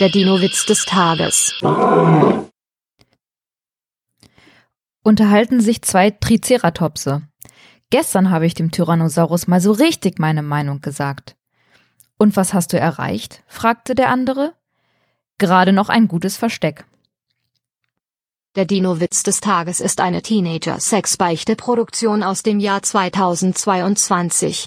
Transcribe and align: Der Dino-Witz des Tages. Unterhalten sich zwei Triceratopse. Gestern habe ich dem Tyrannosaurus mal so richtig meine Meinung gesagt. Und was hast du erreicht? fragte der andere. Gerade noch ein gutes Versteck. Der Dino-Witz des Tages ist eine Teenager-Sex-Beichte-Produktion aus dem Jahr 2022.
Der 0.00 0.08
Dino-Witz 0.08 0.66
des 0.66 0.86
Tages. 0.86 1.54
Unterhalten 5.04 5.60
sich 5.60 5.82
zwei 5.82 6.10
Triceratopse. 6.10 7.22
Gestern 7.90 8.30
habe 8.30 8.46
ich 8.46 8.54
dem 8.54 8.72
Tyrannosaurus 8.72 9.46
mal 9.46 9.60
so 9.60 9.70
richtig 9.70 10.18
meine 10.18 10.42
Meinung 10.42 10.80
gesagt. 10.80 11.36
Und 12.18 12.34
was 12.34 12.54
hast 12.54 12.72
du 12.72 12.78
erreicht? 12.78 13.44
fragte 13.46 13.94
der 13.94 14.08
andere. 14.08 14.54
Gerade 15.38 15.72
noch 15.72 15.90
ein 15.90 16.08
gutes 16.08 16.36
Versteck. 16.36 16.86
Der 18.56 18.64
Dino-Witz 18.64 19.22
des 19.22 19.38
Tages 19.38 19.78
ist 19.78 20.00
eine 20.00 20.22
Teenager-Sex-Beichte-Produktion 20.22 22.24
aus 22.24 22.42
dem 22.42 22.58
Jahr 22.58 22.82
2022. 22.82 24.62